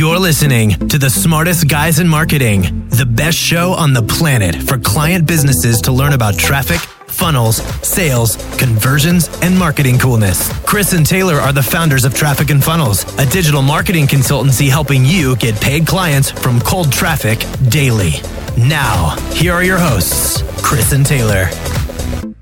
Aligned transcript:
You're 0.00 0.18
listening 0.18 0.88
to 0.88 0.96
the 0.96 1.10
smartest 1.10 1.68
guys 1.68 1.98
in 1.98 2.08
marketing, 2.08 2.88
the 2.88 3.04
best 3.04 3.36
show 3.36 3.72
on 3.72 3.92
the 3.92 4.00
planet 4.00 4.54
for 4.54 4.78
client 4.78 5.26
businesses 5.26 5.78
to 5.82 5.92
learn 5.92 6.14
about 6.14 6.38
traffic, 6.38 6.80
funnels, 7.06 7.56
sales, 7.86 8.36
conversions, 8.56 9.28
and 9.42 9.58
marketing 9.58 9.98
coolness. 9.98 10.50
Chris 10.64 10.94
and 10.94 11.04
Taylor 11.04 11.34
are 11.34 11.52
the 11.52 11.62
founders 11.62 12.06
of 12.06 12.14
Traffic 12.14 12.48
and 12.48 12.64
Funnels, 12.64 13.04
a 13.18 13.26
digital 13.26 13.60
marketing 13.60 14.06
consultancy 14.06 14.70
helping 14.70 15.04
you 15.04 15.36
get 15.36 15.60
paid 15.60 15.86
clients 15.86 16.30
from 16.30 16.60
cold 16.60 16.90
traffic 16.90 17.38
daily. 17.68 18.12
Now, 18.56 19.18
here 19.34 19.52
are 19.52 19.62
your 19.62 19.78
hosts, 19.78 20.42
Chris 20.62 20.92
and 20.92 21.04
Taylor. 21.04 21.50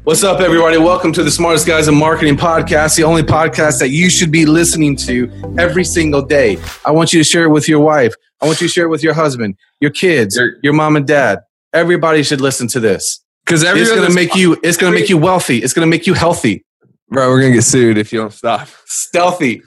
What's 0.08 0.24
up, 0.24 0.40
everybody? 0.40 0.78
Welcome 0.78 1.12
to 1.12 1.22
the 1.22 1.30
Smartest 1.30 1.66
Guys 1.66 1.86
in 1.86 1.94
Marketing 1.94 2.34
podcast, 2.34 2.96
the 2.96 3.04
only 3.04 3.22
podcast 3.22 3.78
that 3.80 3.90
you 3.90 4.08
should 4.08 4.32
be 4.32 4.46
listening 4.46 4.96
to 4.96 5.30
every 5.58 5.84
single 5.84 6.22
day. 6.22 6.56
I 6.86 6.92
want 6.92 7.12
you 7.12 7.20
to 7.20 7.24
share 7.24 7.44
it 7.44 7.50
with 7.50 7.68
your 7.68 7.80
wife. 7.80 8.14
I 8.40 8.46
want 8.46 8.58
you 8.62 8.68
to 8.68 8.72
share 8.72 8.86
it 8.86 8.88
with 8.88 9.02
your 9.02 9.12
husband, 9.12 9.58
your 9.80 9.90
kids, 9.90 10.40
your 10.62 10.72
mom 10.72 10.96
and 10.96 11.06
dad. 11.06 11.40
Everybody 11.74 12.22
should 12.22 12.40
listen 12.40 12.68
to 12.68 12.80
this 12.80 13.22
because 13.44 13.62
it's 13.62 13.90
going 13.90 14.08
to 14.08 14.14
make 14.14 14.34
you. 14.34 14.56
It's 14.62 14.78
going 14.78 14.94
to 14.94 14.98
make 14.98 15.10
you 15.10 15.18
wealthy. 15.18 15.58
It's 15.58 15.74
going 15.74 15.86
to 15.86 15.90
make 15.90 16.06
you 16.06 16.14
healthy, 16.14 16.64
bro. 17.10 17.28
We're 17.28 17.40
going 17.40 17.52
to 17.52 17.58
get 17.58 17.64
sued 17.64 17.98
if 17.98 18.10
you 18.10 18.20
don't 18.20 18.32
stop. 18.32 18.66
Stealthy. 18.86 19.60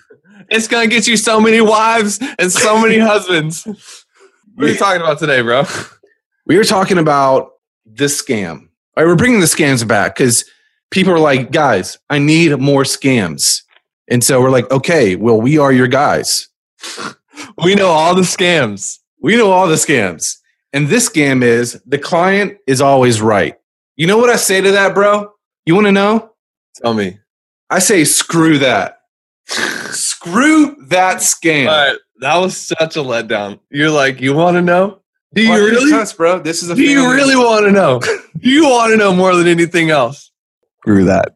It's 0.50 0.68
going 0.68 0.90
to 0.90 0.96
get 0.96 1.06
you 1.06 1.18
so 1.18 1.40
many 1.40 1.62
wives 1.62 2.20
and 2.40 2.52
so 2.52 2.82
many 2.82 2.98
husbands. 3.00 3.64
What 4.56 4.66
are 4.66 4.72
you 4.72 4.76
talking 4.76 5.04
about 5.04 5.20
today, 5.20 5.44
bro? 5.44 5.66
We 6.48 6.58
were 6.58 6.64
talking 6.64 6.98
about 6.98 7.52
this 7.86 8.20
scam 8.20 8.70
all 8.96 9.04
right, 9.04 9.10
we're 9.10 9.16
bringing 9.16 9.40
the 9.40 9.46
scams 9.46 9.88
back 9.88 10.16
because 10.16 10.44
people 10.90 11.14
are 11.14 11.20
like, 11.20 11.52
guys, 11.52 11.98
I 12.10 12.20
need 12.20 12.58
more 12.60 12.84
scams. 12.84 13.64
And 14.10 14.24
so 14.24 14.42
we're 14.42 14.50
like, 14.50 14.70
okay, 14.70 15.16
well, 15.16 15.40
we 15.40 15.58
are 15.58 15.72
your 15.72 15.88
guys. 15.88 16.50
we 17.64 17.76
know 17.76 17.88
all 17.88 18.14
the 18.16 18.22
scams. 18.22 19.00
We 19.22 19.38
know 19.38 19.52
all 19.52 19.68
the 19.68 19.76
scams. 19.76 20.38
And 20.74 20.88
this 20.88 21.10
scam 21.10 21.44
is 21.44 21.82
the 21.86 21.98
client 21.98 22.58
is 22.68 22.82
always 22.82 23.22
right. 23.22 23.58
You 23.96 24.08
know 24.08 24.18
what 24.18 24.30
I 24.30 24.36
say 24.36 24.62
to 24.62 24.72
that, 24.72 24.94
bro? 24.94 25.32
You 25.66 25.76
want 25.76 25.88
to 25.88 25.92
know? 25.92 26.32
Tell 26.76 26.94
me. 26.94 27.20
I 27.70 27.80
say, 27.80 28.04
screw 28.04 28.58
that. 28.60 29.00
screw 29.48 30.76
that 30.88 31.18
scam. 31.18 31.96
that 32.20 32.38
was 32.38 32.58
such 32.58 32.98
a 32.98 33.00
letdown. 33.00 33.60
You're 33.70 33.92
like, 33.92 34.20
you 34.22 34.34
want 34.34 34.56
to 34.56 34.62
know? 34.62 35.01
Do 35.34 35.44
you 35.44 35.54
really, 35.54 35.92
cuss, 35.92 36.12
bro? 36.14 36.40
This 36.40 36.62
is 36.62 36.70
a. 36.70 36.76
Do 36.76 36.82
you 36.82 37.10
really 37.10 37.38
want 37.38 37.66
to 37.66 37.72
know? 37.72 38.00
Do 38.00 38.50
you 38.50 38.66
want 38.66 38.92
to 38.92 38.98
know 38.98 39.14
more 39.14 39.34
than 39.36 39.48
anything 39.48 39.90
else? 39.90 40.30
Screw 40.80 41.06
that. 41.06 41.36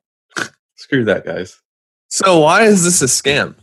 Screw 0.75 1.05
that, 1.05 1.25
guys. 1.25 1.61
So 2.09 2.39
why 2.39 2.63
is 2.63 2.83
this 2.83 3.01
a 3.01 3.05
scam? 3.05 3.55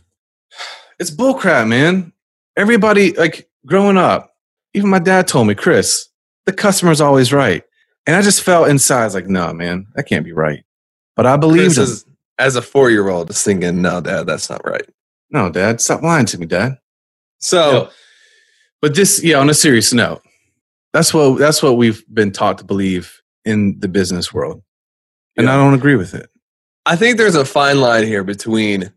It's 0.99 1.11
bullcrap, 1.11 1.67
man. 1.67 2.13
Everybody, 2.57 3.13
like 3.13 3.47
growing 3.65 3.97
up, 3.97 4.35
even 4.73 4.89
my 4.89 4.99
dad 4.99 5.27
told 5.27 5.47
me, 5.47 5.55
Chris, 5.55 6.07
the 6.45 6.53
customer's 6.53 7.01
always 7.01 7.31
right, 7.31 7.63
and 8.07 8.15
I 8.15 8.21
just 8.21 8.41
felt 8.41 8.69
inside, 8.69 9.13
like, 9.13 9.27
no, 9.27 9.53
man, 9.53 9.87
that 9.95 10.03
can't 10.03 10.25
be 10.25 10.33
right. 10.33 10.63
But 11.15 11.27
I 11.27 11.37
believe 11.37 11.77
as, 11.77 12.05
as 12.39 12.55
a 12.55 12.61
four-year-old, 12.61 13.27
just 13.27 13.45
thinking, 13.45 13.83
no, 13.83 14.01
dad, 14.01 14.25
that's 14.25 14.49
not 14.49 14.65
right. 14.65 14.87
No, 15.29 15.51
dad, 15.51 15.79
stop 15.79 16.01
lying 16.01 16.25
to 16.27 16.39
me, 16.39 16.47
dad. 16.47 16.79
So. 17.37 17.71
Yo, 17.71 17.89
but 18.83 18.95
this, 18.95 19.23
yeah, 19.23 19.37
on 19.37 19.49
a 19.49 19.53
serious 19.53 19.93
note, 19.93 20.21
that's 20.91 21.13
what 21.13 21.39
that's 21.39 21.63
what 21.63 21.77
we've 21.77 22.03
been 22.13 22.33
taught 22.33 22.57
to 22.57 22.65
believe 22.65 23.21
in 23.45 23.79
the 23.79 23.87
business 23.87 24.33
world, 24.33 24.61
and 25.37 25.47
yeah. 25.47 25.53
I 25.53 25.55
don't 25.55 25.73
agree 25.73 25.95
with 25.95 26.13
it. 26.13 26.29
I 26.85 26.97
think 26.97 27.17
there's 27.17 27.37
a 27.37 27.45
fine 27.45 27.79
line 27.79 28.05
here 28.05 28.25
between 28.25 28.91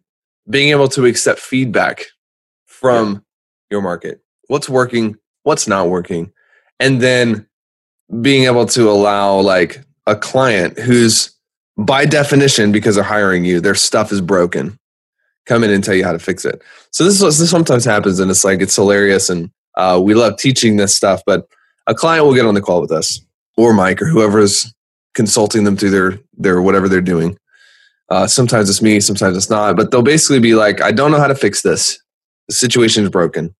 being 0.51 0.71
able 0.71 0.89
to 0.89 1.07
accept 1.07 1.39
feedback 1.39 2.07
from 2.65 3.13
yeah. 3.13 3.21
your 3.71 3.81
market, 3.81 4.25
what's 4.49 4.69
working, 4.69 5.19
what's 5.45 5.69
not 5.69 5.89
working, 5.89 6.33
and 6.81 7.01
then 7.01 7.47
being 8.21 8.47
able 8.47 8.67
to 8.67 8.91
allow 8.91 9.39
like 9.39 9.85
a 10.09 10.17
client 10.17 10.81
who's 10.81 11.33
by 11.79 12.07
definition 12.07 12.73
because 12.73 12.97
they're 12.97 13.05
hiring 13.05 13.45
you, 13.45 13.61
their 13.61 13.77
stuff 13.77 14.11
is 14.11 14.21
broken, 14.21 14.81
come 15.45 15.63
in 15.63 15.71
and 15.71 15.85
tell 15.85 15.95
you 15.95 16.05
how 16.05 16.13
to 16.13 16.19
fix 16.19 16.45
it. 16.45 16.61
So 16.91 17.05
this 17.05 17.23
is 17.23 17.39
this 17.39 17.49
sometimes 17.49 17.85
happens, 17.85 18.19
and 18.19 18.33
it's 18.33 18.43
like 18.43 18.61
it's 18.61 18.75
hilarious 18.75 19.31
and 19.31 19.49
uh, 19.77 20.01
we 20.03 20.15
love 20.15 20.39
teaching 20.39 20.77
this 20.77 20.97
stuff, 20.97 21.23
but 21.27 21.47
a 21.87 21.95
client 21.95 22.25
will 22.25 22.35
get 22.35 22.47
on 22.47 22.55
the 22.55 22.63
call 22.63 22.81
with 22.81 22.93
us 22.93 23.21
or 23.57 23.73
Mike 23.73 24.01
or 24.03 24.07
whoever's 24.07 24.73
consulting 25.15 25.65
them 25.65 25.77
through 25.77 25.91
their 25.91 26.19
their 26.37 26.63
whatever 26.63 26.89
they're 26.89 27.01
doing. 27.01 27.37
Uh, 28.11 28.27
sometimes 28.27 28.71
it's 28.71 28.83
me, 28.83 29.01
sometimes 29.01 29.37
it's 29.37 29.51
not, 29.51 29.77
but 29.77 29.91
they'll 29.91 30.03
basically 30.03 30.39
be 30.39 30.55
like, 30.55 30.81
"I 30.81 30.93
don't 30.93 31.11
know 31.11 31.19
how 31.19 31.27
to 31.27 31.35
fix 31.35 31.63
this. 31.63 31.99
The 32.49 32.55
situation 32.55 33.05
is 33.05 33.11
broken. 33.11 33.55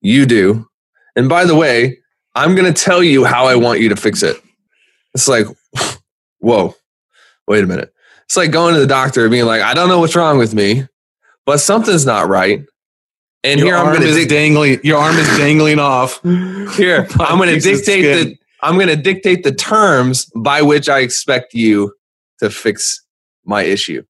You 0.00 0.24
do, 0.24 0.66
and 1.16 1.28
by 1.28 1.44
the 1.44 1.54
way, 1.54 1.98
I'm 2.34 2.54
going 2.54 2.72
to 2.72 2.84
tell 2.84 3.02
you 3.02 3.24
how 3.24 3.46
I 3.46 3.56
want 3.56 3.80
you 3.80 3.90
to 3.90 3.96
fix 3.96 4.22
it." 4.22 4.36
It's 5.14 5.28
like, 5.28 5.46
whoa, 6.38 6.74
wait 7.46 7.64
a 7.64 7.66
minute. 7.66 7.92
It's 8.24 8.36
like 8.36 8.52
going 8.52 8.74
to 8.74 8.80
the 8.80 8.86
doctor 8.86 9.22
and 9.22 9.30
being 9.30 9.44
like, 9.44 9.62
"I 9.62 9.74
don't 9.74 9.88
know 9.88 9.98
what's 9.98 10.16
wrong 10.16 10.38
with 10.38 10.54
me, 10.54 10.86
but 11.44 11.58
something's 11.58 12.06
not 12.06 12.28
right." 12.28 12.64
And 13.42 13.58
your 13.58 13.68
here 13.68 13.76
I'm 13.76 13.94
going 13.94 14.06
to 14.06 14.26
dangling. 14.26 14.80
Your 14.82 14.98
arm 14.98 15.16
is 15.16 15.26
dangling 15.38 15.78
off. 15.78 16.22
Here 16.76 17.06
I'm 17.20 17.38
going 17.38 17.54
to 17.54 17.60
dictate 17.60 18.02
the. 18.02 18.36
I'm 18.62 18.74
going 18.74 18.88
to 18.88 18.96
dictate 18.96 19.42
the 19.42 19.52
terms 19.52 20.26
by 20.36 20.60
which 20.60 20.90
I 20.90 20.98
expect 20.98 21.54
you 21.54 21.94
to 22.40 22.50
fix 22.50 23.02
my 23.46 23.62
issue. 23.62 24.02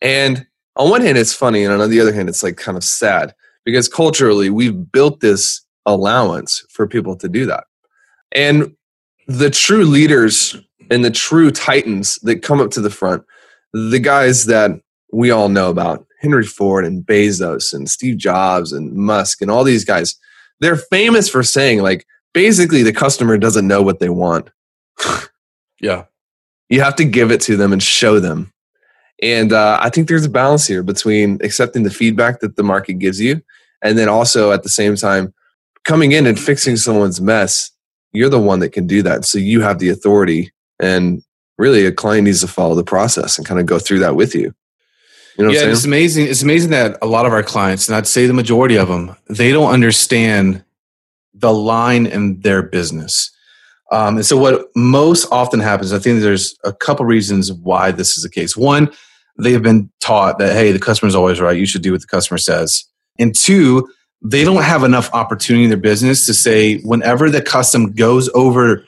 And 0.00 0.46
on 0.76 0.88
one 0.88 1.02
hand, 1.02 1.18
it's 1.18 1.34
funny, 1.34 1.64
and 1.64 1.82
on 1.82 1.90
the 1.90 2.00
other 2.00 2.12
hand, 2.12 2.30
it's 2.30 2.42
like 2.42 2.56
kind 2.56 2.78
of 2.78 2.84
sad 2.84 3.34
because 3.64 3.88
culturally 3.88 4.48
we've 4.48 4.90
built 4.90 5.20
this 5.20 5.64
allowance 5.86 6.64
for 6.70 6.86
people 6.86 7.16
to 7.16 7.28
do 7.28 7.44
that. 7.46 7.64
And 8.32 8.74
the 9.26 9.50
true 9.50 9.84
leaders 9.84 10.56
and 10.90 11.04
the 11.04 11.10
true 11.10 11.50
titans 11.50 12.18
that 12.22 12.42
come 12.42 12.60
up 12.60 12.70
to 12.72 12.80
the 12.80 12.90
front, 12.90 13.22
the 13.72 13.98
guys 13.98 14.46
that 14.46 14.72
we 15.12 15.30
all 15.30 15.48
know 15.48 15.70
about, 15.70 16.06
Henry 16.24 16.44
Ford 16.44 16.84
and 16.84 17.04
Bezos 17.04 17.72
and 17.72 17.88
Steve 17.88 18.16
Jobs 18.16 18.72
and 18.72 18.92
Musk 18.94 19.40
and 19.40 19.50
all 19.50 19.62
these 19.62 19.84
guys, 19.84 20.16
they're 20.60 20.76
famous 20.76 21.28
for 21.28 21.42
saying, 21.42 21.82
like, 21.82 22.06
basically 22.32 22.82
the 22.82 22.92
customer 22.92 23.38
doesn't 23.38 23.68
know 23.68 23.82
what 23.82 24.00
they 24.00 24.08
want. 24.08 24.50
yeah. 25.80 26.04
You 26.68 26.80
have 26.80 26.96
to 26.96 27.04
give 27.04 27.30
it 27.30 27.40
to 27.42 27.56
them 27.56 27.72
and 27.72 27.82
show 27.82 28.18
them. 28.18 28.52
And 29.22 29.52
uh, 29.52 29.78
I 29.80 29.90
think 29.90 30.08
there's 30.08 30.24
a 30.24 30.30
balance 30.30 30.66
here 30.66 30.82
between 30.82 31.38
accepting 31.42 31.82
the 31.84 31.90
feedback 31.90 32.40
that 32.40 32.56
the 32.56 32.62
market 32.62 32.94
gives 32.94 33.20
you 33.20 33.42
and 33.82 33.96
then 33.96 34.08
also 34.08 34.50
at 34.50 34.62
the 34.62 34.68
same 34.68 34.96
time 34.96 35.32
coming 35.84 36.12
in 36.12 36.26
and 36.26 36.40
fixing 36.40 36.76
someone's 36.76 37.20
mess. 37.20 37.70
You're 38.12 38.30
the 38.30 38.40
one 38.40 38.60
that 38.60 38.70
can 38.70 38.86
do 38.86 39.02
that. 39.02 39.24
So 39.24 39.38
you 39.38 39.60
have 39.60 39.78
the 39.78 39.90
authority. 39.90 40.50
And 40.80 41.22
really, 41.58 41.86
a 41.86 41.92
client 41.92 42.24
needs 42.24 42.40
to 42.40 42.48
follow 42.48 42.74
the 42.74 42.84
process 42.84 43.38
and 43.38 43.46
kind 43.46 43.60
of 43.60 43.66
go 43.66 43.78
through 43.78 44.00
that 44.00 44.16
with 44.16 44.34
you. 44.34 44.54
You 45.36 45.44
know 45.44 45.50
yeah, 45.50 45.66
it's 45.66 45.84
amazing. 45.84 46.26
It's 46.26 46.42
amazing 46.42 46.70
that 46.70 46.96
a 47.02 47.06
lot 47.06 47.26
of 47.26 47.32
our 47.32 47.42
clients, 47.42 47.88
and 47.88 47.96
I'd 47.96 48.06
say 48.06 48.26
the 48.26 48.32
majority 48.32 48.76
of 48.76 48.88
them, 48.88 49.16
they 49.28 49.50
don't 49.50 49.72
understand 49.72 50.64
the 51.34 51.52
line 51.52 52.06
in 52.06 52.40
their 52.40 52.62
business. 52.62 53.32
Um, 53.90 54.16
and 54.16 54.26
so, 54.26 54.36
what 54.36 54.68
most 54.76 55.26
often 55.32 55.58
happens, 55.58 55.92
I 55.92 55.98
think 55.98 56.20
there's 56.20 56.56
a 56.64 56.72
couple 56.72 57.04
reasons 57.04 57.52
why 57.52 57.90
this 57.90 58.16
is 58.16 58.22
the 58.22 58.30
case. 58.30 58.56
One, 58.56 58.92
they 59.36 59.52
have 59.52 59.62
been 59.62 59.90
taught 60.00 60.38
that 60.38 60.52
hey, 60.52 60.70
the 60.70 60.78
customer's 60.78 61.16
always 61.16 61.40
right. 61.40 61.58
You 61.58 61.66
should 61.66 61.82
do 61.82 61.92
what 61.92 62.00
the 62.00 62.06
customer 62.06 62.38
says. 62.38 62.84
And 63.18 63.34
two, 63.34 63.88
they 64.22 64.44
don't 64.44 64.62
have 64.62 64.84
enough 64.84 65.12
opportunity 65.12 65.64
in 65.64 65.70
their 65.70 65.78
business 65.78 66.26
to 66.26 66.34
say 66.34 66.78
whenever 66.78 67.28
the 67.28 67.42
custom 67.42 67.92
goes 67.92 68.30
over 68.34 68.84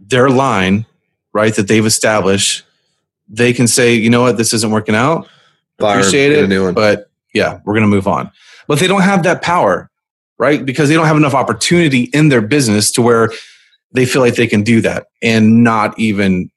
their 0.00 0.28
line, 0.28 0.86
right, 1.32 1.54
that 1.54 1.68
they've 1.68 1.86
established, 1.86 2.64
they 3.28 3.52
can 3.52 3.68
say, 3.68 3.94
you 3.94 4.10
know 4.10 4.22
what, 4.22 4.36
this 4.36 4.52
isn't 4.52 4.72
working 4.72 4.96
out 4.96 5.28
Fire, 5.78 6.00
appreciate 6.00 6.32
it, 6.32 6.74
but 6.74 7.10
yeah, 7.34 7.60
we're 7.64 7.74
going 7.74 7.82
to 7.82 7.88
move 7.88 8.08
on. 8.08 8.30
But 8.66 8.80
they 8.80 8.86
don't 8.88 9.02
have 9.02 9.22
that 9.22 9.42
power, 9.42 9.90
right? 10.38 10.64
Because 10.64 10.88
they 10.88 10.94
don't 10.94 11.06
have 11.06 11.16
enough 11.16 11.34
opportunity 11.34 12.04
in 12.12 12.30
their 12.30 12.40
business 12.40 12.90
to 12.92 13.02
where 13.02 13.30
they 13.92 14.04
feel 14.04 14.20
like 14.20 14.34
they 14.34 14.46
can 14.46 14.62
do 14.62 14.80
that 14.80 15.06
and 15.22 15.62
not 15.62 15.98
even 15.98 16.50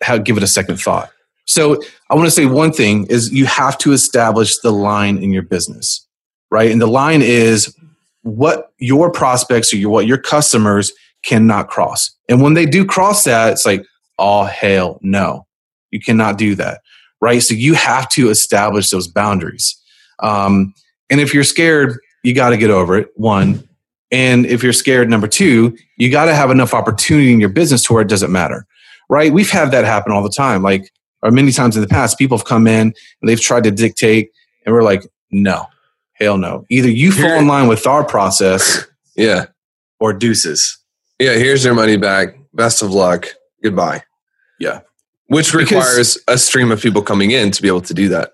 have, 0.00 0.24
give 0.24 0.36
it 0.36 0.42
a 0.42 0.48
second 0.48 0.76
thought. 0.76 1.10
So 1.46 1.82
I 2.08 2.14
want 2.14 2.26
to 2.26 2.30
say 2.30 2.46
one 2.46 2.72
thing 2.72 3.06
is 3.06 3.32
you 3.32 3.46
have 3.46 3.76
to 3.78 3.92
establish 3.92 4.58
the 4.58 4.70
line 4.70 5.18
in 5.18 5.32
your 5.32 5.42
business, 5.42 6.06
right? 6.50 6.70
And 6.70 6.80
the 6.80 6.86
line 6.86 7.20
is 7.22 7.74
what 8.22 8.72
your 8.78 9.10
prospects 9.10 9.72
or 9.72 9.76
your, 9.76 9.90
what 9.90 10.06
your 10.06 10.18
customers 10.18 10.92
cannot 11.24 11.68
cross. 11.68 12.10
And 12.28 12.42
when 12.42 12.54
they 12.54 12.66
do 12.66 12.84
cross 12.84 13.24
that, 13.24 13.52
it's 13.52 13.66
like, 13.66 13.84
all 14.18 14.44
hail 14.44 14.98
no. 15.02 15.46
You 15.90 16.00
cannot 16.00 16.38
do 16.38 16.54
that 16.56 16.80
right? 17.20 17.42
So 17.42 17.54
you 17.54 17.74
have 17.74 18.08
to 18.10 18.30
establish 18.30 18.90
those 18.90 19.08
boundaries. 19.08 19.76
Um, 20.20 20.74
and 21.10 21.20
if 21.20 21.32
you're 21.34 21.44
scared, 21.44 21.98
you 22.22 22.34
got 22.34 22.50
to 22.50 22.56
get 22.56 22.70
over 22.70 22.96
it. 22.96 23.08
One. 23.16 23.66
And 24.10 24.46
if 24.46 24.62
you're 24.62 24.72
scared, 24.72 25.08
number 25.10 25.28
two, 25.28 25.76
you 25.96 26.10
got 26.10 26.26
to 26.26 26.34
have 26.34 26.50
enough 26.50 26.74
opportunity 26.74 27.32
in 27.32 27.40
your 27.40 27.48
business 27.50 27.82
to 27.84 27.92
where 27.92 28.02
it 28.02 28.08
doesn't 28.08 28.32
matter, 28.32 28.66
right? 29.08 29.32
We've 29.32 29.50
had 29.50 29.70
that 29.72 29.84
happen 29.84 30.12
all 30.12 30.22
the 30.22 30.30
time. 30.30 30.62
Like, 30.62 30.90
or 31.22 31.30
many 31.30 31.52
times 31.52 31.76
in 31.76 31.82
the 31.82 31.88
past, 31.88 32.18
people 32.18 32.36
have 32.38 32.46
come 32.46 32.66
in 32.66 32.92
and 33.20 33.28
they've 33.28 33.40
tried 33.40 33.64
to 33.64 33.70
dictate, 33.70 34.30
and 34.64 34.74
we're 34.74 34.82
like, 34.82 35.02
no, 35.30 35.66
Hell 36.14 36.36
no. 36.36 36.64
Either 36.68 36.88
you 36.88 37.12
fall 37.12 37.38
in 37.38 37.46
line 37.46 37.68
with 37.68 37.86
our 37.86 38.04
process 38.04 38.84
Yeah. 39.16 39.46
or 40.00 40.12
deuces. 40.12 40.76
Yeah. 41.20 41.34
Here's 41.34 41.64
your 41.64 41.74
money 41.74 41.96
back. 41.96 42.34
Best 42.54 42.82
of 42.82 42.90
luck. 42.90 43.28
Goodbye. 43.62 44.02
Yeah. 44.58 44.80
Which 45.28 45.52
Because- 45.52 45.70
requires 45.70 46.18
a 46.26 46.36
stream 46.38 46.70
of 46.72 46.80
people 46.82 47.02
coming 47.02 47.30
in 47.30 47.50
to 47.52 47.62
be 47.62 47.68
able 47.68 47.82
to 47.82 47.94
do 47.94 48.08
that. 48.08 48.32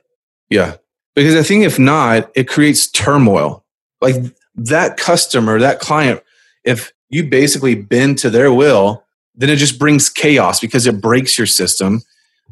Yeah. 0.51 0.77
Because 1.15 1.35
I 1.37 1.43
think 1.43 1.65
if 1.65 1.79
not, 1.79 2.31
it 2.35 2.49
creates 2.49 2.89
turmoil. 2.91 3.65
Like 4.01 4.17
that 4.57 4.97
customer, 4.97 5.59
that 5.61 5.81
client, 5.81 6.21
if 6.65 6.93
you 7.11 7.25
basically 7.25 7.75
bend 7.75 8.19
to 8.19 8.31
their 8.31 8.53
will, 8.53 9.05
then 9.35 9.51
it 9.51 9.57
just 9.57 9.79
brings 9.79 10.09
chaos 10.09 10.61
because 10.61 10.87
it 10.87 11.01
breaks 11.01 11.37
your 11.37 11.47
system. 11.47 12.03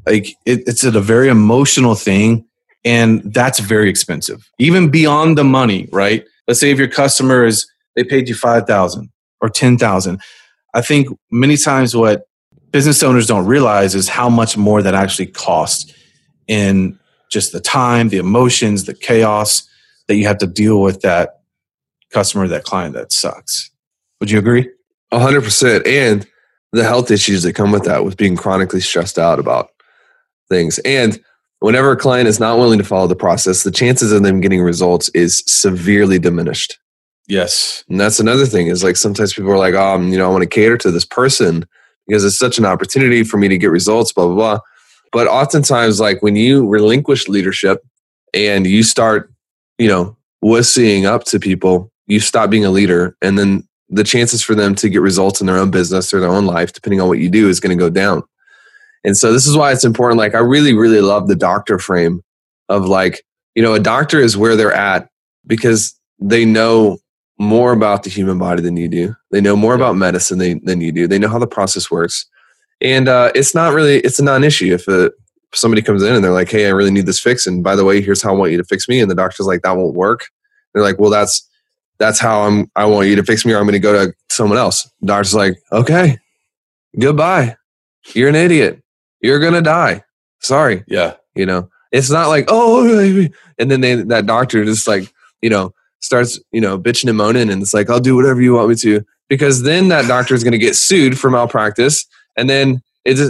Like 0.07 0.29
it, 0.47 0.63
it's 0.67 0.85
a 0.85 0.91
very 1.01 1.29
emotional 1.29 1.95
thing. 1.95 2.45
And 2.85 3.23
that's 3.33 3.61
very 3.61 3.89
expensive, 3.89 4.51
even 4.59 4.91
beyond 4.91 5.39
the 5.39 5.45
money, 5.45 5.89
right? 5.93 6.25
Let's 6.49 6.59
say 6.59 6.73
if 6.73 6.79
your 6.79 6.89
customer 6.89 7.45
is, 7.45 7.65
they 7.95 8.03
paid 8.03 8.29
you 8.29 8.35
5,000 8.35 9.09
or 9.41 9.49
10,000. 9.49 10.21
I 10.75 10.81
think 10.81 11.07
many 11.31 11.57
times 11.57 11.95
what 11.95 12.25
business 12.73 13.03
owners 13.03 13.27
don't 13.27 13.47
realize 13.47 13.95
is 13.95 14.09
how 14.09 14.29
much 14.29 14.57
more 14.57 14.83
that 14.83 14.95
actually 14.95 15.27
costs 15.27 15.95
in 16.49 16.99
just 17.31 17.53
the 17.53 17.61
time, 17.61 18.09
the 18.09 18.19
emotions, 18.19 18.85
the 18.85 18.95
chaos 18.95 19.69
that 20.09 20.17
you 20.17 20.27
have 20.27 20.39
to 20.39 20.47
deal 20.47 20.83
with 20.83 21.03
that 21.03 21.41
customer, 22.11 22.49
that 22.49 22.65
client 22.65 22.95
that 22.95 23.13
sucks. 23.13 23.71
Would 24.21 24.31
you 24.31 24.39
agree? 24.39 24.69
A 25.11 25.19
hundred 25.19 25.45
percent. 25.45 25.87
And 25.87 26.27
the 26.73 26.85
health 26.85 27.11
issues 27.11 27.43
that 27.43 27.55
come 27.55 27.71
with 27.71 27.85
that, 27.85 28.05
with 28.05 28.17
being 28.17 28.37
chronically 28.37 28.81
stressed 28.81 29.19
out 29.19 29.39
about 29.39 29.71
things. 30.49 30.79
And 30.81 31.23
whenever 31.61 31.93
a 31.93 31.97
client 31.97 32.29
is 32.29 32.41
not 32.41 32.59
willing 32.59 32.79
to 32.79 32.85
follow 32.85 33.07
the 33.07 33.17
process, 33.17 33.63
the 33.63 33.71
chances 33.71 34.13
of 34.13 34.23
them 34.23 34.41
getting 34.41 34.63
results 34.63 35.09
is 35.11 35.43
severely 35.47 36.19
diminished. 36.19 36.79
Yes. 37.29 37.85
And 37.89 38.01
that's 38.01 38.21
another 38.21 38.47
thing 38.47 38.67
is 38.67 38.83
like 38.83 38.97
sometimes 38.97 39.33
people 39.35 39.53
are 39.53 39.59
like, 39.59 39.75
oh, 39.75 40.01
you 40.01 40.19
know, 40.19 40.27
I 40.27 40.31
want 40.31 40.43
to 40.43 40.49
cater 40.49 40.77
to 40.79 40.91
this 40.91 41.05
person 41.05 41.67
because 42.07 42.25
it's 42.25 42.39
such 42.39 42.59
an 42.59 42.65
opportunity 42.65 43.25
for 43.25 43.37
me 43.37 43.49
to 43.49 43.59
get 43.59 43.71
results, 43.71 44.13
blah, 44.13 44.27
blah, 44.27 44.35
blah. 44.35 44.59
But 45.13 45.29
oftentimes, 45.29 46.01
like 46.01 46.23
when 46.23 46.37
you 46.37 46.67
relinquish 46.67 47.29
leadership 47.29 47.83
and 48.33 48.67
you 48.67 48.83
start, 48.83 49.31
you 49.79 49.89
know, 49.89 50.17
wussying 50.43 51.05
up 51.05 51.25
to 51.25 51.39
people, 51.39 51.93
you 52.07 52.19
stop 52.21 52.51
being 52.51 52.65
a 52.65 52.71
leader. 52.71 53.17
And 53.23 53.39
then 53.39 53.69
the 53.89 54.05
chances 54.05 54.43
for 54.43 54.55
them 54.55 54.75
to 54.77 54.89
get 54.89 55.03
results 55.03 55.41
in 55.41 55.47
their 55.47 55.59
own 55.59 55.71
business 55.71 56.13
or 56.13 56.21
their 56.21 56.31
own 56.31 56.47
life, 56.47 56.73
depending 56.73 57.01
on 57.01 57.09
what 57.09 57.19
you 57.19 57.29
do, 57.29 57.49
is 57.49 57.61
going 57.61 57.77
to 57.77 57.81
go 57.81 57.91
down. 57.91 58.23
And 59.05 59.17
so 59.17 59.33
this 59.33 59.47
is 59.47 59.57
why 59.57 59.73
it's 59.73 59.85
important. 59.85 60.19
Like 60.19 60.35
I 60.35 60.39
really, 60.39 60.73
really 60.73 61.01
love 61.01 61.29
the 61.29 61.37
doctor 61.37 61.79
frame 61.79 62.23
of 62.69 62.87
like, 62.87 63.23
you 63.55 63.63
know, 63.63 63.75
a 63.75 63.81
doctor 63.81 64.19
is 64.19 64.37
where 64.37 64.57
they're 64.57 64.73
at 64.73 65.09
because 65.47 65.99
they 66.19 66.45
know 66.45 66.99
more 67.43 67.73
about 67.73 68.05
the 68.05 68.11
human 68.11 68.39
body 68.39 68.63
than 68.63 68.77
you 68.77 68.89
do. 68.89 69.17
They 69.33 69.41
know 69.41 69.57
more 69.57 69.75
about 69.75 69.97
medicine 69.97 70.39
than, 70.39 70.65
than 70.65 70.81
you 70.81 70.93
do. 70.93 71.09
They 71.09 71.19
know 71.19 71.29
how 71.29 71.41
the 71.41 71.47
process 71.47 71.91
works. 71.91 72.25
And 72.81 73.09
uh, 73.09 73.33
it's 73.35 73.53
not 73.53 73.75
really, 73.75 73.97
it's 73.99 74.21
a 74.21 74.25
non-issue 74.25 74.73
if 74.73 74.87
a, 74.87 75.11
somebody 75.53 75.83
comes 75.83 76.05
in 76.05 76.15
and 76.15 76.23
they're 76.23 76.31
like, 76.31 76.51
hey, 76.51 76.67
I 76.67 76.71
really 76.71 76.93
need 76.93 77.07
this 77.07 77.19
fix. 77.19 77.45
And 77.45 77.65
by 77.65 77.75
the 77.75 77.85
way, 77.85 78.01
here's 78.01 78.23
how 78.23 78.31
I 78.31 78.37
want 78.37 78.53
you 78.53 78.59
to 78.59 78.65
fix 78.65 78.89
me. 78.89 79.01
And 79.01 79.11
the 79.11 79.17
doctor's 79.17 79.47
like, 79.47 79.63
that 79.63 79.77
won't 79.77 79.97
work. 79.97 80.29
They're 80.73 80.85
like, 80.85 81.01
well, 81.01 81.11
that's, 81.11 81.49
that's 81.99 82.21
how 82.21 82.43
I'm, 82.43 82.71
I 82.77 82.87
want 82.87 83.09
you 83.09 83.17
to 83.17 83.25
fix 83.25 83.45
me 83.45 83.53
or 83.53 83.59
I'm 83.59 83.65
going 83.65 83.73
to 83.73 83.81
go 83.81 83.93
to 83.93 84.15
someone 84.31 84.59
else. 84.59 84.89
The 85.01 85.09
doctor's 85.09 85.35
like, 85.35 85.57
okay, 85.73 86.19
goodbye. 86.97 87.57
You're 88.15 88.29
an 88.29 88.37
idiot. 88.37 88.81
You're 89.21 89.41
going 89.41 89.55
to 89.55 89.63
die. 89.63 90.05
Sorry. 90.39 90.85
Yeah. 90.87 91.15
You 91.35 91.47
know, 91.47 91.69
it's 91.91 92.11
not 92.11 92.29
like, 92.29 92.45
oh, 92.47 93.29
and 93.59 93.71
then 93.71 93.81
they, 93.81 93.97
that 93.97 94.27
doctor 94.27 94.65
just 94.65 94.87
like, 94.87 95.13
you 95.41 95.51
know, 95.51 95.75
starts, 96.03 96.39
you 96.53 96.61
know, 96.61 96.79
bitching 96.79 97.09
and 97.09 97.17
moaning 97.17 97.51
and 97.51 97.63
it's 97.63 97.73
like, 97.75 97.89
I'll 97.91 98.01
do 98.01 98.15
whatever 98.17 98.41
you 98.43 98.55
want 98.55 98.69
me 98.69 98.75
to. 98.77 99.05
Because 99.29 99.63
then 99.63 99.89
that 99.89 100.07
doctor 100.09 100.35
is 100.35 100.45
going 100.45 100.53
to 100.53 100.59
get 100.59 100.77
sued 100.77 101.19
for 101.19 101.31
malpractice. 101.31 102.05
And 102.37 102.51
then 102.51 102.83
it's, 103.05 103.21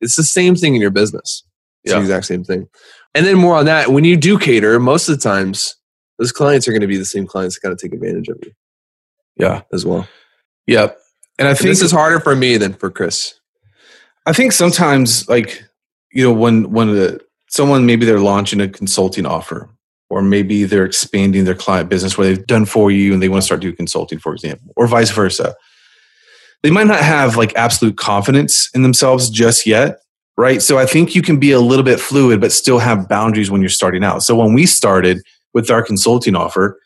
it's 0.00 0.16
the 0.16 0.22
same 0.22 0.54
thing 0.56 0.74
in 0.74 0.80
your 0.80 0.90
business. 0.90 1.44
It's 1.84 1.92
Yeah. 1.92 1.98
the 1.98 2.04
exact 2.04 2.26
same 2.26 2.44
thing. 2.44 2.68
And 3.14 3.26
then 3.26 3.36
more 3.36 3.56
on 3.56 3.66
that, 3.66 3.90
when 3.90 4.04
you 4.04 4.16
do 4.16 4.38
cater, 4.38 4.78
most 4.80 5.08
of 5.08 5.16
the 5.18 5.22
times 5.22 5.76
those 6.18 6.32
clients 6.32 6.66
are 6.68 6.72
going 6.72 6.80
to 6.80 6.86
be 6.86 6.96
the 6.96 7.04
same 7.04 7.26
clients 7.26 7.56
that 7.56 7.68
got 7.68 7.76
to 7.76 7.82
take 7.88 7.92
advantage 7.94 8.28
of 8.28 8.38
you 8.44 8.52
Yeah. 9.36 9.62
as 9.72 9.84
well. 9.84 10.08
Yep. 10.66 10.96
And 11.38 11.48
I 11.48 11.50
And 11.50 11.58
think 11.58 11.68
this 11.70 11.82
is 11.82 11.92
harder 11.92 12.20
for 12.20 12.36
me 12.36 12.56
than 12.56 12.74
for 12.74 12.90
Chris. 12.90 13.34
I 14.26 14.32
think 14.32 14.52
sometimes 14.52 15.28
like 15.28 15.64
you 16.12 16.22
know 16.22 16.32
when 16.32 16.70
when 16.70 16.88
the, 16.94 17.20
someone 17.48 17.86
maybe 17.86 18.04
they're 18.06 18.20
launching 18.20 18.60
a 18.60 18.68
consulting 18.68 19.26
offer 19.26 19.68
or 20.10 20.22
maybe 20.22 20.64
they're 20.64 20.84
expanding 20.84 21.44
their 21.44 21.54
client 21.54 21.88
business 21.88 22.18
where 22.18 22.26
they've 22.26 22.46
done 22.46 22.66
for 22.66 22.90
you 22.90 23.12
and 23.12 23.22
they 23.22 23.28
want 23.28 23.42
to 23.42 23.46
start 23.46 23.60
doing 23.60 23.76
consulting 23.76 24.18
for 24.18 24.32
example 24.32 24.72
or 24.76 24.86
vice 24.86 25.10
versa. 25.10 25.54
They 26.62 26.70
might 26.70 26.86
not 26.86 27.00
have 27.00 27.36
like 27.36 27.54
absolute 27.54 27.96
confidence 27.96 28.68
in 28.74 28.82
themselves 28.82 29.30
just 29.30 29.66
yet 29.66 29.98
right? 30.36 30.62
So 30.62 30.78
i 30.78 30.86
think 30.86 31.14
you 31.14 31.22
can 31.22 31.38
be 31.38 31.52
a 31.52 31.60
little 31.60 31.84
bit 31.84 32.00
fluid 32.00 32.40
but 32.40 32.52
still 32.52 32.78
have 32.78 33.08
boundaries 33.08 33.50
when 33.50 33.60
you're 33.60 33.68
starting 33.68 34.04
out. 34.04 34.22
So 34.22 34.36
when 34.36 34.52
we 34.52 34.66
started 34.66 35.22
with 35.54 35.70
our 35.70 35.82
consulting 35.82 36.36
offer 36.36 36.78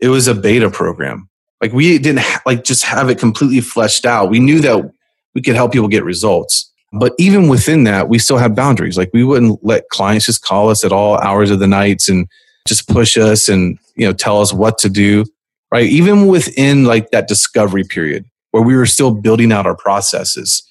it 0.00 0.08
was 0.08 0.26
a 0.26 0.34
beta 0.34 0.70
program. 0.70 1.28
Like 1.60 1.72
we 1.72 1.98
didn't 1.98 2.20
ha- 2.20 2.42
like 2.46 2.64
just 2.64 2.84
have 2.84 3.10
it 3.10 3.18
completely 3.18 3.60
fleshed 3.60 4.06
out. 4.06 4.30
We 4.30 4.40
knew 4.40 4.60
that 4.60 4.90
we 5.34 5.42
could 5.42 5.54
help 5.54 5.72
people 5.72 5.88
get 5.88 6.04
results 6.04 6.70
but 6.92 7.12
even 7.18 7.48
within 7.48 7.84
that, 7.84 8.08
we 8.08 8.18
still 8.18 8.38
have 8.38 8.54
boundaries. 8.54 8.98
Like 8.98 9.10
we 9.12 9.22
wouldn't 9.22 9.64
let 9.64 9.88
clients 9.90 10.26
just 10.26 10.42
call 10.42 10.70
us 10.70 10.84
at 10.84 10.92
all 10.92 11.18
hours 11.18 11.50
of 11.50 11.60
the 11.60 11.66
nights 11.66 12.08
and 12.08 12.26
just 12.70 12.88
push 12.88 13.18
us 13.18 13.48
and 13.48 13.78
you 13.96 14.06
know 14.06 14.14
tell 14.14 14.40
us 14.40 14.52
what 14.52 14.78
to 14.78 14.88
do. 14.88 15.26
Right. 15.72 15.86
Even 15.86 16.26
within 16.26 16.84
like 16.84 17.10
that 17.10 17.28
discovery 17.28 17.84
period 17.84 18.24
where 18.50 18.62
we 18.62 18.74
were 18.74 18.86
still 18.86 19.12
building 19.12 19.52
out 19.52 19.66
our 19.66 19.76
processes, 19.76 20.62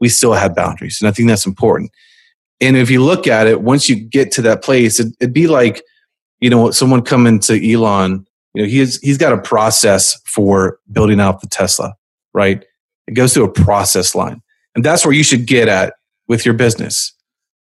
we 0.00 0.08
still 0.08 0.32
had 0.32 0.54
boundaries. 0.54 0.98
And 1.00 1.08
I 1.08 1.10
think 1.10 1.28
that's 1.28 1.44
important. 1.44 1.90
And 2.60 2.76
if 2.76 2.90
you 2.90 3.02
look 3.02 3.26
at 3.26 3.46
it, 3.46 3.60
once 3.60 3.88
you 3.88 3.96
get 3.96 4.32
to 4.32 4.42
that 4.42 4.62
place, 4.62 4.98
it, 4.98 5.14
it'd 5.20 5.34
be 5.34 5.46
like, 5.46 5.82
you 6.40 6.48
know, 6.48 6.70
someone 6.70 7.02
coming 7.02 7.38
to 7.40 7.72
Elon, 7.72 8.26
you 8.54 8.62
know, 8.62 8.68
he's 8.68 8.98
he's 9.00 9.18
got 9.18 9.32
a 9.32 9.42
process 9.42 10.18
for 10.24 10.78
building 10.90 11.20
out 11.20 11.40
the 11.40 11.48
Tesla, 11.48 11.94
right? 12.32 12.64
It 13.06 13.12
goes 13.12 13.34
through 13.34 13.44
a 13.44 13.52
process 13.52 14.14
line. 14.14 14.42
And 14.74 14.84
that's 14.84 15.04
where 15.04 15.14
you 15.14 15.22
should 15.22 15.46
get 15.46 15.68
at 15.68 15.94
with 16.28 16.44
your 16.44 16.54
business. 16.54 17.12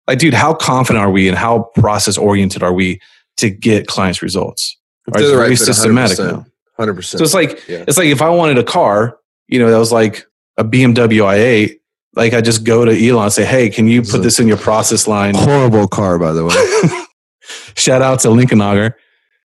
Like, 0.08 0.20
dude, 0.20 0.34
how 0.34 0.54
confident 0.54 1.04
are 1.06 1.12
we 1.12 1.28
and 1.28 1.38
how 1.38 1.72
process 1.76 2.18
oriented 2.18 2.64
are 2.64 2.74
we 2.74 3.00
to 3.42 3.50
get 3.50 3.88
clients 3.88 4.22
results? 4.22 4.78
If 5.08 5.14
Right, 5.14 5.22
they're 5.22 5.30
it's 5.30 5.32
the 5.32 5.38
very 5.38 5.56
fit, 5.56 5.66
systematic 5.66 6.18
100%. 6.18 6.32
now. 6.32 6.46
100%. 6.80 7.04
So 7.18 7.24
it's 7.24 7.34
like 7.34 7.68
Yeah. 7.68 7.84
it's 7.88 7.98
like 7.98 8.08
if 8.08 8.22
I 8.22 8.30
wanted 8.30 8.58
a 8.58 8.64
car, 8.64 9.18
you 9.48 9.60
know, 9.60 9.70
that 9.70 9.78
was 9.78 9.92
like 9.92 10.26
a 10.58 10.64
BMW 10.64 11.24
i8, 11.26 11.80
like 12.16 12.34
I 12.34 12.42
just 12.42 12.64
go 12.64 12.86
to 12.86 12.92
Elon 12.92 13.24
and 13.24 13.34
say, 13.34 13.46
"Hey, 13.46 13.70
can 13.70 13.88
you 13.88 14.02
put 14.02 14.22
this 14.22 14.40
in 14.40 14.48
your 14.48 14.58
process 14.58 15.08
line?" 15.08 15.34
Horrible 15.36 15.88
car, 15.88 16.20
by 16.20 16.34
the 16.34 16.46
way. 16.46 17.06
Shout 17.76 18.02
out 18.02 18.20
to 18.22 18.30
Lincoln 18.30 18.62
Auger, 18.62 18.98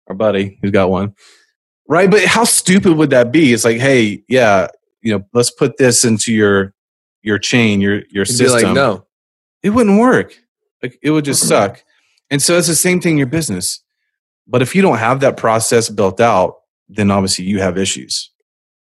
our 0.08 0.14
buddy 0.14 0.58
who's 0.60 0.70
got 0.72 0.90
one. 0.90 1.14
Right, 1.88 2.10
but 2.10 2.24
how 2.24 2.44
stupid 2.44 2.94
would 2.96 3.10
that 3.10 3.30
be? 3.30 3.52
It's 3.52 3.64
like, 3.64 3.78
hey, 3.78 4.24
yeah, 4.28 4.66
you 5.02 5.12
know, 5.12 5.24
let's 5.32 5.50
put 5.52 5.76
this 5.76 6.04
into 6.04 6.32
your 6.32 6.74
your 7.22 7.38
chain, 7.38 7.80
your 7.80 8.02
your 8.10 8.24
be 8.24 8.32
system. 8.32 8.62
like, 8.62 8.74
no. 8.74 9.06
it 9.62 9.70
wouldn't 9.70 10.00
work. 10.00 10.34
Like 10.82 10.98
it 11.02 11.10
would 11.10 11.24
just 11.24 11.42
mm-hmm. 11.42 11.48
suck. 11.48 11.84
And 12.30 12.42
so 12.42 12.58
it's 12.58 12.66
the 12.66 12.74
same 12.74 13.00
thing 13.00 13.12
in 13.12 13.18
your 13.18 13.28
business. 13.28 13.82
But 14.46 14.62
if 14.62 14.74
you 14.74 14.82
don't 14.82 14.98
have 14.98 15.20
that 15.20 15.36
process 15.36 15.88
built 15.88 16.20
out, 16.20 16.56
then 16.88 17.10
obviously 17.10 17.44
you 17.44 17.60
have 17.60 17.76
issues. 17.76 18.30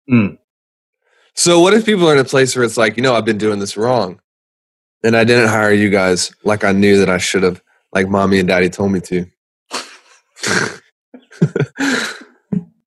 Hmm. 0.08 0.36
So 1.34 1.60
what 1.60 1.74
if 1.74 1.86
people 1.86 2.08
are 2.10 2.14
in 2.14 2.20
a 2.20 2.24
place 2.24 2.56
where 2.56 2.64
it's 2.64 2.78
like, 2.78 2.96
you 2.98 3.04
know, 3.04 3.16
I've 3.16 3.26
been 3.26 3.38
doing 3.38 3.60
this 3.60 3.76
wrong, 3.76 4.22
and 5.04 5.18
I 5.18 5.24
didn't 5.24 5.50
hire 5.50 5.74
you 5.74 5.90
guys 5.90 6.34
like 6.44 6.64
I 6.64 6.72
knew 6.72 6.98
that 7.00 7.10
I 7.10 7.18
should 7.18 7.44
have, 7.44 7.62
like 7.92 8.08
mommy 8.08 8.40
and 8.40 8.48
daddy 8.48 8.70
told 8.70 8.92
me 8.92 9.02
to. 9.02 9.26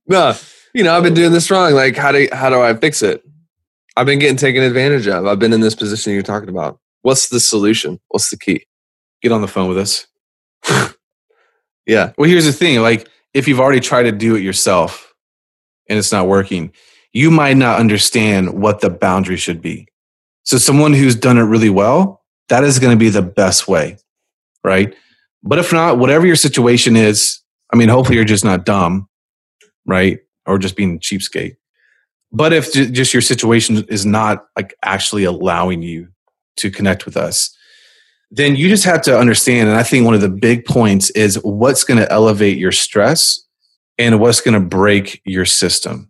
no, 0.07 0.35
you 0.75 0.85
know, 0.85 0.97
I've 0.97 1.03
been 1.03 1.15
doing 1.15 1.33
this 1.33 1.51
wrong. 1.51 1.75
Like, 1.75 1.97
how 1.97 2.13
do 2.13 2.29
how 2.33 2.49
do 2.51 2.61
I 2.61 2.75
fix 2.75 3.03
it? 3.03 3.23
I've 3.97 4.07
been 4.07 4.19
getting 4.19 4.37
taken 4.37 4.63
advantage 4.63 5.07
of. 5.09 5.27
I've 5.27 5.39
been 5.39 5.53
in 5.53 5.61
this 5.61 5.75
position 5.75 6.13
you're 6.13 6.23
talking 6.23 6.49
about. 6.49 6.79
What's 7.03 7.29
the 7.29 7.41
solution? 7.41 8.01
What's 8.09 8.31
the 8.31 8.39
key? 8.39 8.67
Get 9.23 9.33
on 9.33 9.41
the 9.41 9.49
phone 9.49 9.69
with 9.69 9.79
us. 9.79 10.07
Yeah, 11.89 12.13
Well, 12.19 12.29
here's 12.29 12.45
the 12.45 12.53
thing 12.53 12.81
like, 12.81 13.09
if 13.35 13.49
you've 13.49 13.61
already 13.61 13.81
tried 13.81 14.05
to 14.05 14.13
do 14.13 14.37
it 14.37 14.43
yourself 14.43 15.15
and 15.89 15.99
it's 15.99 16.13
not 16.13 16.29
working, 16.29 16.73
you 17.13 17.31
might 17.31 17.57
not 17.57 17.81
understand 17.81 18.61
what 18.61 18.81
the 18.81 18.91
boundary 18.91 19.37
should 19.37 19.63
be. 19.63 19.89
So, 20.45 20.59
someone 20.59 20.93
who's 20.93 21.17
done 21.17 21.39
it 21.39 21.43
really 21.43 21.71
well, 21.71 22.23
that 22.51 22.63
is 22.63 22.79
going 22.79 22.93
to 22.93 22.99
be 22.99 23.09
the 23.09 23.23
best 23.23 23.69
way, 23.69 23.97
right? 24.63 24.95
But 25.43 25.59
if 25.59 25.73
not, 25.73 25.99
whatever 25.99 26.27
your 26.27 26.37
situation 26.37 26.95
is, 26.95 27.41
I 27.73 27.77
mean, 27.77 27.89
hopefully 27.89 28.17
you're 28.17 28.25
just 28.25 28.45
not 28.45 28.65
dumb, 28.65 29.09
right? 29.87 30.21
Or 30.47 30.59
just 30.59 30.77
being 30.77 31.01
cheapskate. 31.01 31.57
But 32.33 32.53
if 32.53 32.73
just 32.73 33.15
your 33.15 33.23
situation 33.23 33.85
is 33.89 34.05
not 34.05 34.47
like 34.57 34.75
actually 34.85 35.25
allowing 35.25 35.83
you 35.83 36.09
to 36.59 36.71
connect 36.71 37.07
with 37.07 37.17
us, 37.17 37.57
then 38.31 38.57
you 38.57 38.69
just 38.69 38.85
have 38.85 39.03
to 39.03 39.19
understand. 39.19 39.69
And 39.69 39.79
I 39.79 39.83
think 39.83 40.05
one 40.05 40.15
of 40.15 40.21
the 40.21 40.29
big 40.29 40.65
points 40.65 41.11
is 41.11 41.37
what's 41.43 41.85
going 41.85 41.99
to 41.99 42.11
elevate 42.13 42.59
your 42.59 42.73
stress 42.73 43.45
and 43.97 44.21
what's 44.21 44.41
going 44.41 44.61
to 44.61 44.67
break 44.67 45.23
your 45.25 45.45
system. 45.45 46.09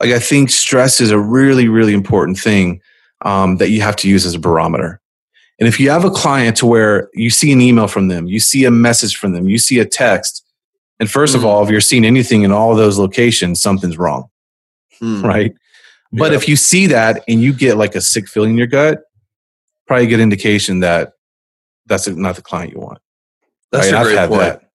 Like 0.00 0.10
I 0.10 0.18
think 0.18 0.50
stress 0.50 1.00
is 1.00 1.10
a 1.10 1.18
really, 1.18 1.68
really 1.68 1.94
important 1.94 2.38
thing 2.38 2.80
um, 3.22 3.56
that 3.56 3.70
you 3.70 3.80
have 3.80 3.96
to 3.96 4.08
use 4.08 4.26
as 4.26 4.34
a 4.34 4.38
barometer. 4.38 5.00
And 5.58 5.66
if 5.66 5.80
you 5.80 5.90
have 5.90 6.04
a 6.04 6.10
client 6.10 6.56
to 6.58 6.66
where 6.66 7.08
you 7.14 7.30
see 7.30 7.50
an 7.50 7.60
email 7.60 7.88
from 7.88 8.08
them, 8.08 8.26
you 8.26 8.40
see 8.40 8.64
a 8.64 8.70
message 8.70 9.16
from 9.16 9.32
them, 9.32 9.48
you 9.48 9.58
see 9.58 9.78
a 9.78 9.86
text, 9.86 10.44
and 11.00 11.08
1st 11.08 11.32
mm. 11.32 11.34
of 11.36 11.44
all, 11.44 11.64
if 11.64 11.70
you're 11.70 11.80
seeing 11.80 12.04
anything 12.04 12.42
in 12.42 12.52
all 12.52 12.74
those 12.74 12.98
locations, 12.98 13.60
something's 13.60 13.96
wrong, 13.96 14.28
mm. 15.00 15.22
right? 15.22 15.54
But 16.12 16.32
yeah. 16.32 16.36
if 16.36 16.48
you 16.48 16.56
see 16.56 16.86
that 16.88 17.22
and 17.26 17.40
you 17.40 17.52
get 17.52 17.76
like 17.76 17.94
a 17.94 18.00
sick 18.00 18.28
feeling 18.28 18.50
in 18.50 18.58
your 18.58 18.66
gut, 18.66 19.00
probably 19.86 20.06
a 20.06 20.08
good 20.08 20.20
indication 20.20 20.80
that 20.80 21.12
that's 21.86 22.08
not 22.08 22.36
the 22.36 22.42
client 22.42 22.72
you 22.72 22.80
want. 22.80 22.98
That's 23.72 23.90
right? 23.92 24.00
a 24.00 24.04
great 24.04 24.28
point. 24.28 24.40
That. 24.40 24.70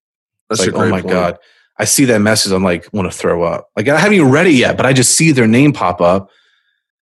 That's 0.48 0.60
like, 0.66 0.74
oh 0.74 0.88
my 0.88 1.00
point. 1.00 1.12
god, 1.12 1.38
I 1.78 1.84
see 1.84 2.04
that 2.06 2.20
message. 2.20 2.52
I'm 2.52 2.64
like, 2.64 2.92
want 2.92 3.10
to 3.10 3.16
throw 3.16 3.42
up. 3.42 3.68
Like 3.76 3.88
I 3.88 3.98
haven't 3.98 4.14
even 4.14 4.30
read 4.30 4.46
it 4.46 4.54
yet, 4.54 4.76
but 4.76 4.86
I 4.86 4.92
just 4.92 5.16
see 5.16 5.32
their 5.32 5.46
name 5.46 5.72
pop 5.72 6.00
up. 6.00 6.30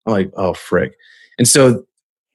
I'm 0.06 0.14
like, 0.14 0.32
oh 0.36 0.54
frick. 0.54 0.96
And 1.38 1.48
so, 1.48 1.86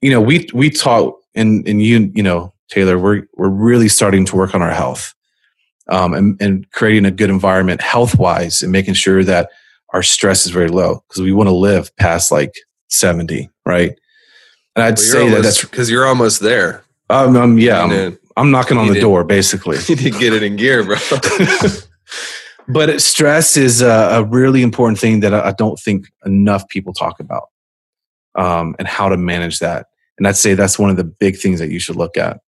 you 0.01 0.09
know, 0.09 0.21
we 0.21 0.47
we 0.53 0.69
talk 0.69 1.19
and 1.35 1.67
and 1.67 1.81
you 1.81 2.11
you 2.13 2.23
know 2.23 2.53
Taylor, 2.69 2.97
we're 2.97 3.27
we're 3.35 3.49
really 3.49 3.87
starting 3.87 4.25
to 4.25 4.35
work 4.35 4.55
on 4.55 4.61
our 4.61 4.73
health, 4.73 5.13
um, 5.89 6.13
and 6.13 6.41
and 6.41 6.69
creating 6.71 7.05
a 7.05 7.11
good 7.11 7.29
environment 7.29 7.81
health 7.81 8.17
wise, 8.17 8.61
and 8.61 8.71
making 8.71 8.95
sure 8.95 9.23
that 9.23 9.49
our 9.89 10.01
stress 10.01 10.45
is 10.45 10.51
very 10.51 10.69
low 10.69 11.03
because 11.07 11.21
we 11.21 11.31
want 11.31 11.47
to 11.47 11.55
live 11.55 11.95
past 11.97 12.31
like 12.31 12.55
70, 12.89 13.49
right? 13.63 13.97
And 14.75 14.83
I'd 14.83 14.97
well, 14.97 15.05
say 15.05 15.29
that 15.29 15.43
that's 15.43 15.61
because 15.61 15.89
you're 15.89 16.07
almost 16.07 16.39
there. 16.39 16.83
Um, 17.13 17.35
um 17.35 17.57
yeah, 17.57 17.83
I'm, 17.83 18.17
I'm, 18.37 18.51
knocking 18.51 18.77
on 18.77 18.87
the 18.87 18.99
door 18.99 19.23
basically. 19.37 19.77
You 19.87 19.95
need 19.95 20.13
to 20.13 20.19
get 20.19 20.33
it 20.33 20.43
in 20.43 20.55
gear, 20.55 20.83
bro. 20.83 20.97
but 22.67 23.01
stress 23.01 23.57
is 23.57 23.81
a, 23.81 23.87
a, 23.87 24.23
really 24.23 24.61
important 24.61 24.99
thing 24.99 25.19
that 25.21 25.33
I, 25.33 25.49
I 25.49 25.51
don't 25.51 25.79
think 25.79 26.07
enough 26.25 26.67
people 26.69 26.93
talk 26.93 27.19
about, 27.19 27.49
um, 28.35 28.75
and 28.79 28.87
how 28.87 29.09
to 29.09 29.17
manage 29.17 29.59
that. 29.59 29.87
And 30.17 30.27
I'd 30.27 30.37
say 30.37 30.53
that's 30.53 30.79
one 30.79 30.89
of 30.89 30.97
the 30.97 31.03
big 31.03 31.37
things 31.37 31.59
that 31.59 31.69
you 31.69 31.79
should 31.79 31.95
look 31.95 32.17
at. 32.17 32.39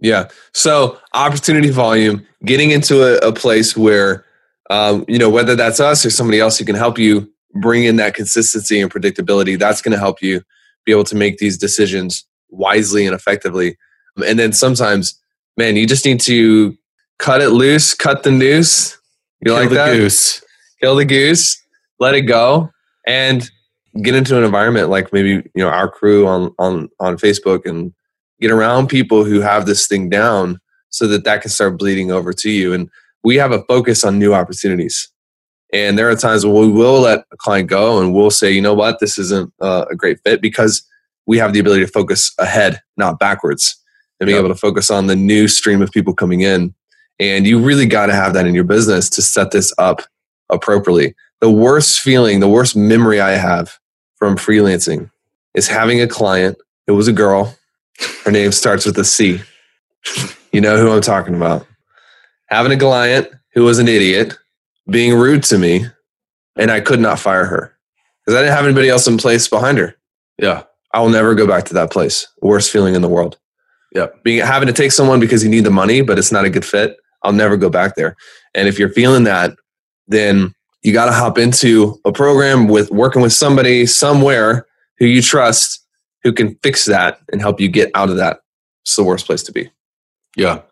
Yeah. 0.00 0.28
So 0.52 0.98
opportunity 1.14 1.70
volume, 1.70 2.26
getting 2.44 2.72
into 2.72 3.04
a, 3.04 3.28
a 3.28 3.32
place 3.32 3.76
where, 3.76 4.24
um, 4.68 5.04
you 5.06 5.18
know, 5.18 5.30
whether 5.30 5.54
that's 5.54 5.78
us 5.78 6.04
or 6.04 6.10
somebody 6.10 6.40
else 6.40 6.58
who 6.58 6.64
can 6.64 6.74
help 6.74 6.98
you 6.98 7.32
bring 7.54 7.84
in 7.84 7.96
that 7.96 8.14
consistency 8.14 8.80
and 8.80 8.90
predictability, 8.90 9.58
that's 9.58 9.80
going 9.80 9.92
to 9.92 9.98
help 9.98 10.20
you 10.20 10.42
be 10.84 10.92
able 10.92 11.04
to 11.04 11.14
make 11.14 11.38
these 11.38 11.56
decisions 11.56 12.26
wisely 12.50 13.06
and 13.06 13.14
effectively. 13.14 13.76
And 14.26 14.38
then 14.38 14.52
sometimes, 14.52 15.18
man, 15.56 15.76
you 15.76 15.86
just 15.86 16.04
need 16.04 16.20
to 16.22 16.76
cut 17.18 17.40
it 17.40 17.50
loose, 17.50 17.94
cut 17.94 18.22
the 18.22 18.30
noose. 18.30 18.98
You 19.40 19.46
Kill 19.46 19.54
like 19.54 19.68
the 19.70 19.74
that? 19.76 19.92
goose. 19.94 20.42
Kill 20.80 20.96
the 20.96 21.04
goose, 21.04 21.62
let 22.00 22.14
it 22.14 22.22
go, 22.22 22.70
and 23.06 23.48
get 24.00 24.14
into 24.14 24.38
an 24.38 24.44
environment 24.44 24.88
like 24.88 25.12
maybe 25.12 25.30
you 25.54 25.62
know 25.62 25.68
our 25.68 25.88
crew 25.88 26.26
on 26.26 26.54
on 26.58 26.88
on 26.98 27.16
Facebook 27.16 27.66
and 27.66 27.92
get 28.40 28.50
around 28.50 28.88
people 28.88 29.24
who 29.24 29.40
have 29.40 29.66
this 29.66 29.86
thing 29.86 30.08
down 30.08 30.58
so 30.88 31.06
that 31.06 31.24
that 31.24 31.42
can 31.42 31.50
start 31.50 31.78
bleeding 31.78 32.10
over 32.10 32.32
to 32.32 32.50
you 32.50 32.72
and 32.72 32.88
we 33.22 33.36
have 33.36 33.52
a 33.52 33.62
focus 33.64 34.02
on 34.02 34.18
new 34.18 34.32
opportunities 34.32 35.10
and 35.74 35.98
there 35.98 36.08
are 36.08 36.16
times 36.16 36.44
where 36.46 36.54
we 36.54 36.68
will 36.68 37.00
let 37.00 37.24
a 37.32 37.36
client 37.36 37.68
go 37.68 38.00
and 38.00 38.14
we'll 38.14 38.30
say 38.30 38.50
you 38.50 38.62
know 38.62 38.74
what 38.74 38.98
this 38.98 39.18
isn't 39.18 39.52
uh, 39.60 39.84
a 39.90 39.94
great 39.94 40.18
fit 40.24 40.40
because 40.40 40.82
we 41.26 41.36
have 41.36 41.52
the 41.52 41.58
ability 41.58 41.84
to 41.84 41.92
focus 41.92 42.32
ahead 42.38 42.80
not 42.96 43.18
backwards 43.18 43.76
and 44.22 44.28
being 44.28 44.36
yep. 44.36 44.44
able 44.44 44.54
to 44.54 44.58
focus 44.58 44.90
on 44.90 45.08
the 45.08 45.16
new 45.16 45.48
stream 45.48 45.82
of 45.82 45.90
people 45.90 46.14
coming 46.14 46.40
in 46.40 46.74
and 47.20 47.46
you 47.46 47.58
really 47.58 47.86
got 47.86 48.06
to 48.06 48.14
have 48.14 48.32
that 48.32 48.46
in 48.46 48.54
your 48.54 48.64
business 48.64 49.10
to 49.10 49.20
set 49.20 49.50
this 49.50 49.74
up 49.78 50.02
appropriately 50.50 51.14
the 51.40 51.50
worst 51.50 52.00
feeling 52.00 52.40
the 52.40 52.48
worst 52.48 52.76
memory 52.76 53.20
i 53.20 53.32
have 53.32 53.78
from 54.16 54.36
freelancing 54.36 55.10
is 55.54 55.68
having 55.68 56.00
a 56.00 56.06
client. 56.06 56.56
It 56.86 56.92
was 56.92 57.08
a 57.08 57.12
girl. 57.12 57.56
Her 58.24 58.30
name 58.30 58.52
starts 58.52 58.86
with 58.86 58.98
a 58.98 59.04
C. 59.04 59.40
You 60.52 60.60
know 60.60 60.76
who 60.78 60.92
I'm 60.92 61.00
talking 61.00 61.34
about. 61.34 61.66
Having 62.46 62.72
a 62.72 62.78
client 62.78 63.28
who 63.54 63.64
was 63.64 63.78
an 63.78 63.88
idiot, 63.88 64.36
being 64.90 65.14
rude 65.14 65.42
to 65.44 65.58
me, 65.58 65.86
and 66.56 66.70
I 66.70 66.80
could 66.80 67.00
not 67.00 67.18
fire 67.18 67.46
her 67.46 67.76
because 68.24 68.38
I 68.38 68.42
didn't 68.42 68.54
have 68.54 68.64
anybody 68.64 68.88
else 68.88 69.06
in 69.06 69.18
place 69.18 69.48
behind 69.48 69.78
her. 69.78 69.96
Yeah. 70.38 70.64
I 70.92 71.00
will 71.00 71.08
never 71.08 71.34
go 71.34 71.46
back 71.46 71.64
to 71.64 71.74
that 71.74 71.90
place. 71.90 72.26
Worst 72.42 72.70
feeling 72.70 72.94
in 72.94 73.02
the 73.02 73.08
world. 73.08 73.38
Yeah. 73.94 74.06
Being 74.22 74.44
having 74.44 74.66
to 74.66 74.72
take 74.72 74.92
someone 74.92 75.20
because 75.20 75.44
you 75.44 75.50
need 75.50 75.64
the 75.64 75.70
money, 75.70 76.02
but 76.02 76.18
it's 76.18 76.32
not 76.32 76.44
a 76.44 76.50
good 76.50 76.64
fit. 76.64 76.96
I'll 77.22 77.32
never 77.32 77.56
go 77.56 77.70
back 77.70 77.94
there. 77.94 78.16
And 78.54 78.68
if 78.68 78.78
you're 78.78 78.88
feeling 78.88 79.24
that, 79.24 79.54
then 80.08 80.54
you 80.82 80.92
got 80.92 81.06
to 81.06 81.12
hop 81.12 81.38
into 81.38 82.00
a 82.04 82.12
program 82.12 82.68
with 82.68 82.90
working 82.90 83.22
with 83.22 83.32
somebody 83.32 83.86
somewhere 83.86 84.66
who 84.98 85.06
you 85.06 85.22
trust 85.22 85.82
who 86.22 86.32
can 86.32 86.56
fix 86.62 86.84
that 86.86 87.18
and 87.32 87.40
help 87.40 87.60
you 87.60 87.68
get 87.68 87.90
out 87.94 88.10
of 88.10 88.16
that. 88.16 88.40
It's 88.84 88.96
the 88.96 89.04
worst 89.04 89.26
place 89.26 89.42
to 89.44 89.52
be. 89.52 89.70
Yeah, 90.36 90.62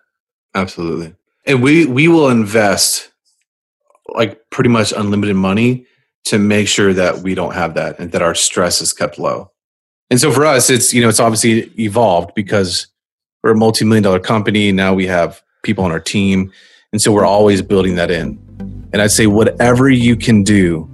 absolutely. 0.55 1.15
And 1.47 1.62
we 1.62 1.87
we 1.87 2.09
will 2.09 2.29
invest 2.29 3.11
like 4.09 4.41
pretty 4.50 4.71
much 4.71 4.93
unlimited 4.93 5.37
money 5.37 5.87
to 6.25 6.39
make 6.39 6.69
sure 6.69 6.93
that 6.93 7.19
we 7.19 7.35
don't 7.35 7.55
have 7.55 7.75
that 7.75 7.99
and 7.99 8.12
that 8.12 8.23
our 8.23 8.35
stress 8.35 8.81
is 8.81 8.93
kept 8.93 9.19
low. 9.19 9.50
And 10.11 10.21
so 10.21 10.33
for 10.33 10.45
us, 10.45 10.71
it's 10.71 10.93
you 10.93 11.03
know 11.03 11.09
it's 11.09 11.21
obviously 11.21 11.71
evolved 11.79 12.33
because 12.35 12.89
we're 13.43 13.53
a 13.53 13.57
multi-million 13.57 14.03
dollar 14.03 14.21
company. 14.21 14.73
Now 14.73 14.95
we 14.95 15.07
have 15.07 15.43
people 15.63 15.85
on 15.85 15.91
our 15.91 16.01
team, 16.01 16.53
and 16.93 17.01
so 17.01 17.13
we're 17.13 17.25
always 17.25 17.63
building 17.63 17.97
that 17.97 18.11
in. 18.11 18.39
And 18.93 19.01
I'd 19.01 19.11
say 19.11 19.27
whatever 19.27 19.89
you 19.89 20.17
can 20.17 20.43
do, 20.43 20.89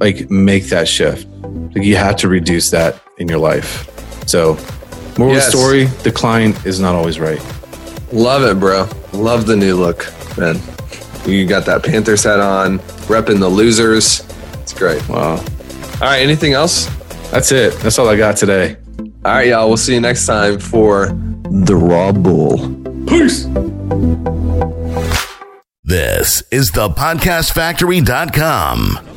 like 0.00 0.30
make 0.30 0.64
that 0.66 0.88
shift. 0.88 1.26
Like 1.74 1.84
you 1.84 1.96
have 1.96 2.16
to 2.16 2.28
reduce 2.28 2.70
that 2.70 3.00
in 3.18 3.28
your 3.28 3.38
life. 3.38 3.88
So, 4.28 4.58
moral 5.18 5.34
yes. 5.34 5.48
story: 5.48 5.84
the 6.02 6.12
client 6.12 6.64
is 6.66 6.80
not 6.80 6.94
always 6.94 7.20
right. 7.20 7.40
Love 8.12 8.42
it, 8.42 8.58
bro. 8.58 8.88
Love 9.12 9.46
the 9.46 9.56
new 9.56 9.76
look, 9.76 10.06
man. 10.36 10.60
You 11.26 11.46
got 11.46 11.66
that 11.66 11.84
Panthers 11.84 12.24
hat 12.24 12.40
on, 12.40 12.78
repping 13.08 13.38
the 13.38 13.48
losers. 13.48 14.26
It's 14.54 14.72
great. 14.72 15.06
Wow. 15.08 15.36
All 15.36 16.00
right. 16.00 16.18
Anything 16.18 16.52
else? 16.52 16.86
That's 17.30 17.52
it. 17.52 17.74
That's 17.74 17.98
all 17.98 18.08
I 18.08 18.16
got 18.16 18.36
today. 18.36 18.76
All 19.24 19.32
right, 19.32 19.48
y'all. 19.48 19.68
We'll 19.68 19.76
see 19.76 19.94
you 19.94 20.00
next 20.00 20.26
time 20.26 20.58
for 20.58 21.06
the 21.52 21.76
Raw 21.76 22.12
Bull. 22.12 22.56
Peace. 23.06 23.44
This 25.84 26.42
is 26.50 26.70
the 26.70 26.88
podcastfactory.com. 26.88 29.11